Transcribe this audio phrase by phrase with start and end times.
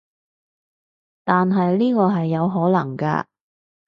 [1.23, 3.25] 但係呢個係有可能㗎